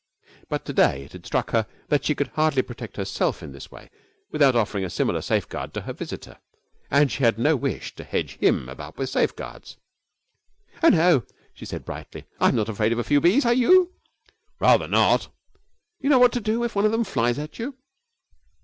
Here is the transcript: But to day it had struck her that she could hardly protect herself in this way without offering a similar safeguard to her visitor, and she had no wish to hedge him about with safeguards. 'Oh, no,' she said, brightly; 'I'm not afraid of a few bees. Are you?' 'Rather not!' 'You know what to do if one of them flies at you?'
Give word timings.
But 0.49 0.65
to 0.65 0.73
day 0.73 1.03
it 1.03 1.11
had 1.11 1.27
struck 1.27 1.51
her 1.51 1.67
that 1.89 2.05
she 2.05 2.15
could 2.15 2.29
hardly 2.29 2.63
protect 2.63 2.97
herself 2.97 3.43
in 3.43 3.51
this 3.51 3.69
way 3.69 3.87
without 4.31 4.55
offering 4.55 4.83
a 4.83 4.89
similar 4.89 5.21
safeguard 5.21 5.75
to 5.75 5.81
her 5.81 5.93
visitor, 5.93 6.39
and 6.89 7.11
she 7.11 7.23
had 7.23 7.37
no 7.37 7.55
wish 7.55 7.93
to 7.97 8.03
hedge 8.03 8.39
him 8.39 8.67
about 8.67 8.97
with 8.97 9.11
safeguards. 9.11 9.77
'Oh, 10.81 10.89
no,' 10.89 11.23
she 11.53 11.65
said, 11.65 11.85
brightly; 11.85 12.25
'I'm 12.39 12.55
not 12.55 12.67
afraid 12.69 12.91
of 12.93 12.97
a 12.97 13.03
few 13.03 13.21
bees. 13.21 13.45
Are 13.45 13.53
you?' 13.53 13.93
'Rather 14.59 14.87
not!' 14.87 15.27
'You 15.99 16.09
know 16.09 16.17
what 16.17 16.31
to 16.31 16.41
do 16.41 16.63
if 16.63 16.75
one 16.75 16.85
of 16.85 16.91
them 16.91 17.03
flies 17.03 17.37
at 17.37 17.59
you?' 17.59 17.75